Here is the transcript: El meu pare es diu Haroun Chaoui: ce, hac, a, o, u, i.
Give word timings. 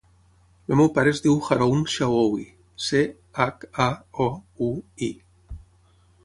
El 0.71 0.77
meu 0.77 0.87
pare 0.93 1.11
es 1.15 1.19
diu 1.25 1.35
Haroun 1.47 1.83
Chaoui: 1.95 2.47
ce, 2.87 3.03
hac, 3.45 3.67
a, 3.87 3.87
o, 4.27 4.27
u, 4.71 4.73
i. 5.11 5.13